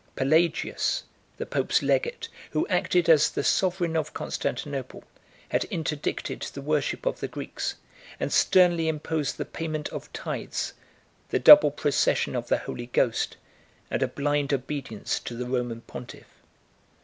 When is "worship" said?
6.63-7.05